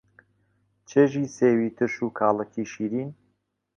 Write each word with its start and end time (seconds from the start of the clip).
چێژی 0.89 1.25
سێوی 1.37 1.69
ترش 1.77 1.95
و 2.05 2.07
کاڵەکی 2.17 2.63
شیرین 2.73 3.09